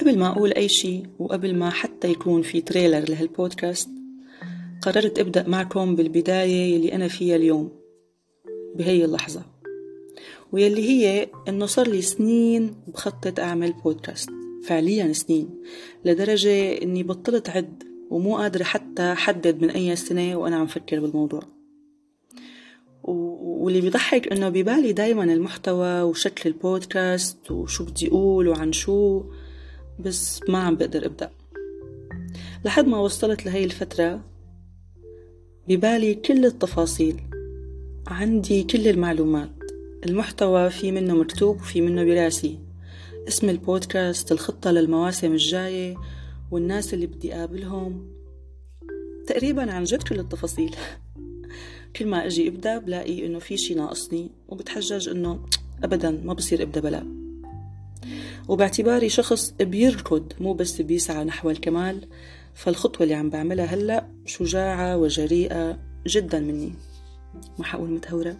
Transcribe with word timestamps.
قبل 0.00 0.18
ما 0.18 0.28
أقول 0.28 0.52
أي 0.52 0.68
شيء 0.68 1.06
وقبل 1.18 1.54
ما 1.54 1.70
حتى 1.70 2.10
يكون 2.10 2.42
في 2.42 2.60
تريلر 2.60 3.10
لهالبودكاست 3.10 3.88
قررت 4.82 5.18
أبدأ 5.18 5.48
معكم 5.48 5.96
بالبداية 5.96 6.74
يلي 6.74 6.94
أنا 6.94 7.08
فيها 7.08 7.36
اليوم 7.36 7.70
بهي 8.74 9.04
اللحظة 9.04 9.42
ويلي 10.52 10.88
هي 10.88 11.28
إنه 11.48 11.66
صار 11.66 11.88
لي 11.88 12.02
سنين 12.02 12.74
بخطط 12.86 13.40
أعمل 13.40 13.72
بودكاست 13.72 14.30
فعليا 14.64 15.12
سنين 15.12 15.48
لدرجة 16.04 16.82
إني 16.82 17.02
بطلت 17.02 17.50
عد 17.50 17.82
ومو 18.10 18.36
قادرة 18.36 18.64
حتى 18.64 19.02
أحدد 19.02 19.62
من 19.62 19.70
أي 19.70 19.96
سنة 19.96 20.36
وأنا 20.36 20.56
عم 20.56 20.66
فكر 20.66 21.00
بالموضوع. 21.00 21.42
واللي 23.02 23.80
بيضحك 23.80 24.32
إنه 24.32 24.48
ببالي 24.48 24.92
دايما 24.92 25.24
المحتوى 25.24 26.02
وشكل 26.02 26.50
البودكاست 26.50 27.50
وشو 27.50 27.84
بدي 27.84 28.08
أقول 28.08 28.48
وعن 28.48 28.72
شو 28.72 29.22
بس 30.00 30.40
ما 30.48 30.58
عم 30.58 30.76
بقدر 30.76 31.06
أبدأ. 31.06 31.30
لحد 32.64 32.86
ما 32.86 32.98
وصلت 32.98 33.46
لهي 33.46 33.64
الفترة 33.64 34.20
ببالي 35.68 36.14
كل 36.14 36.44
التفاصيل. 36.44 37.20
عندي 38.06 38.62
كل 38.62 38.88
المعلومات. 38.88 39.50
المحتوى 40.06 40.70
في 40.70 40.92
منه 40.92 41.14
مكتوب 41.14 41.56
وفي 41.56 41.80
منه 41.80 42.04
براسي. 42.04 42.58
اسم 43.28 43.48
البودكاست 43.48 44.32
الخطة 44.32 44.70
للمواسم 44.70 45.32
الجاية 45.32 45.96
والناس 46.50 46.94
اللي 46.94 47.06
بدي 47.06 47.32
قابلهم 47.32 48.08
تقريبا 49.26 49.72
عن 49.72 49.84
جد 49.84 50.02
كل 50.02 50.20
التفاصيل. 50.20 50.76
كل 51.96 52.06
ما 52.06 52.26
أجي 52.26 52.48
أبدأ 52.48 52.78
بلاقي 52.78 53.26
إنه 53.26 53.38
في 53.38 53.56
شي 53.56 53.74
ناقصني 53.74 54.30
وبتحجج 54.48 55.08
إنه 55.08 55.46
ابدا 55.84 56.10
ما 56.10 56.32
بصير 56.32 56.62
أبدأ 56.62 56.80
بلا. 56.80 57.27
وباعتباري 58.48 59.08
شخص 59.08 59.50
بيركض 59.60 60.32
مو 60.40 60.52
بس 60.52 60.80
بيسعى 60.80 61.24
نحو 61.24 61.50
الكمال. 61.50 62.08
فالخطوة 62.54 63.02
اللي 63.02 63.14
عم 63.14 63.30
بعملها 63.30 63.64
هلأ 63.64 64.08
شجاعة 64.26 64.96
وجريئة 64.96 65.78
جدا 66.06 66.40
مني. 66.40 66.72
ما 67.58 67.64
حقول 67.64 67.90
متهورة. 67.90 68.36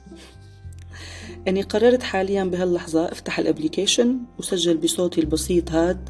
إني 1.48 1.62
قررت 1.62 2.02
حاليا 2.02 2.44
بهاللحظة 2.44 3.12
أفتح 3.12 3.38
الأبليكيشن 3.38 4.18
وسجل 4.38 4.76
بصوتي 4.76 5.20
البسيط 5.20 5.72
هاد 5.72 6.08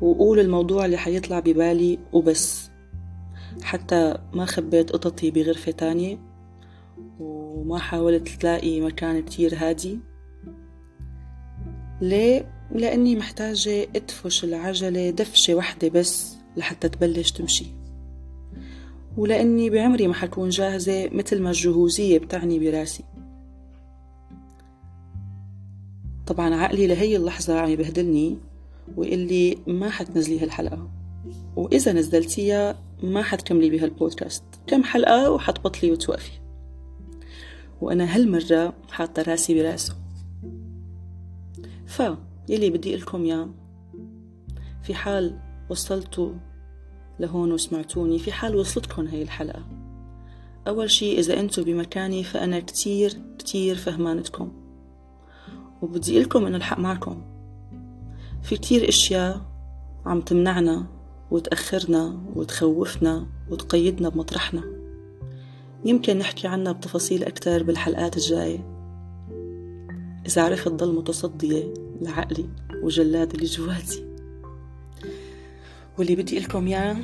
وقول 0.00 0.40
الموضوع 0.40 0.84
اللي 0.84 0.96
حيطلع 0.96 1.40
ببالي 1.40 1.98
وبس. 2.12 2.70
حتى 3.62 4.18
ما 4.32 4.44
خبيت 4.44 4.92
قططي 4.92 5.30
بغرفة 5.30 5.72
تانية 5.72 6.18
وما 7.20 7.78
حاولت 7.78 8.28
تلاقي 8.28 8.80
مكان 8.80 9.22
كتير 9.22 9.54
هادي. 9.54 9.98
ليه؟ 12.00 12.53
لأني 12.72 13.16
محتاجة 13.16 13.86
أدفش 13.96 14.44
العجلة 14.44 15.10
دفشة 15.10 15.54
واحدة 15.54 15.88
بس 15.88 16.36
لحتى 16.56 16.88
تبلش 16.88 17.30
تمشي. 17.30 17.66
ولأني 19.16 19.70
بعمري 19.70 20.06
ما 20.06 20.14
حكون 20.14 20.48
جاهزة 20.48 21.08
مثل 21.12 21.42
ما 21.42 21.50
الجهوزية 21.50 22.18
بتعني 22.18 22.58
براسي. 22.58 23.04
طبعا 26.26 26.54
عقلي 26.54 26.86
لهي 26.86 27.16
اللحظة 27.16 27.60
عم 27.60 27.70
يبهدلني 27.70 28.38
ويقول 28.96 29.18
لي 29.18 29.58
ما 29.66 29.90
حتنزلي 29.90 30.40
هالحلقة. 30.40 30.90
وإذا 31.56 31.92
نزلتيها 31.92 32.78
ما 33.02 33.22
حتكملي 33.22 33.70
بهالبودكاست. 33.70 34.44
كم 34.66 34.84
حلقة 34.84 35.30
وحتبطلي 35.30 35.92
وتوقفي. 35.92 36.32
وأنا 37.80 38.16
هالمرة 38.16 38.74
حاطة 38.90 39.22
راسي 39.22 39.54
براسه. 39.54 39.94
ف 41.86 42.02
يلي 42.48 42.70
بدي 42.70 42.96
لكم 42.96 43.24
يا 43.24 43.50
في 44.82 44.94
حال 44.94 45.38
وصلتوا 45.70 46.32
لهون 47.20 47.52
وسمعتوني 47.52 48.18
في 48.18 48.32
حال 48.32 48.56
وصلتكم 48.56 49.06
هاي 49.06 49.22
الحلقة. 49.22 49.62
أول 50.68 50.90
شي 50.90 51.18
إذا 51.18 51.40
أنتوا 51.40 51.64
بمكاني 51.64 52.24
فأنا 52.24 52.60
كتير 52.60 53.20
كتير 53.38 53.76
فهمانتكم. 53.76 54.52
وبدي 55.82 56.22
لكم 56.22 56.46
إنه 56.46 56.56
الحق 56.56 56.78
معكم. 56.78 57.22
في 58.42 58.56
كتير 58.56 58.88
إشياء 58.88 59.40
عم 60.06 60.20
تمنعنا 60.20 60.86
وتأخرنا 61.30 62.20
وتخوفنا 62.34 63.26
وتقيدنا 63.50 64.08
بمطرحنا. 64.08 64.62
يمكن 65.84 66.18
نحكي 66.18 66.46
عنها 66.46 66.72
بتفاصيل 66.72 67.24
أكتر 67.24 67.62
بالحلقات 67.62 68.16
الجاية. 68.16 68.74
إذا 70.26 70.42
عرفت 70.42 70.68
ضل 70.68 70.94
متصدية 70.94 71.83
لعقلي 72.00 72.48
وجلاد 72.82 73.34
اللي 73.34 73.46
جواتي. 73.46 74.04
واللي 75.98 76.16
بدي 76.16 76.38
لكم 76.38 76.66
إياه 76.66 76.96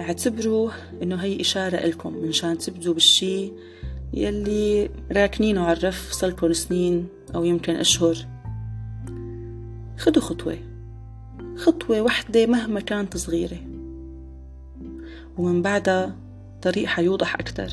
اعتبروا 0.00 0.70
إنه 1.02 1.16
هي 1.16 1.40
إشارة 1.40 1.76
إلكم 1.76 2.12
منشان 2.12 2.58
تبدوا 2.58 2.94
بالشي 2.94 3.52
يلي 4.14 4.90
راكنينه 5.12 5.64
على 5.64 5.78
الرف 5.78 6.12
صلكن 6.12 6.52
سنين 6.52 7.08
أو 7.34 7.44
يمكن 7.44 7.74
أشهر. 7.74 8.16
خدوا 9.98 10.22
خطوة. 10.22 10.58
خطوة 11.56 12.00
وحدة 12.00 12.46
مهما 12.46 12.80
كانت 12.80 13.16
صغيرة. 13.16 13.58
ومن 15.38 15.62
بعدها 15.62 16.16
طريق 16.62 16.86
حيوضح 16.86 17.34
أكتر. 17.34 17.68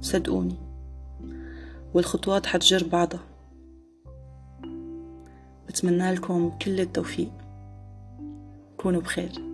صدقوني. 0.00 0.56
والخطوات 1.94 2.46
حتجر 2.46 2.84
بعضها. 2.92 3.35
بتمنى 5.68 6.12
لكم 6.12 6.50
كل 6.64 6.80
التوفيق. 6.80 7.30
كونوا 8.76 9.00
بخير. 9.00 9.45